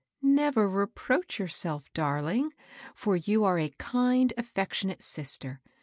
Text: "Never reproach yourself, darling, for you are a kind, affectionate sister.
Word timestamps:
"Never 0.43 0.67
reproach 0.67 1.37
yourself, 1.37 1.93
darling, 1.93 2.53
for 2.95 3.15
you 3.15 3.43
are 3.43 3.59
a 3.59 3.69
kind, 3.77 4.33
affectionate 4.35 5.03
sister. 5.03 5.61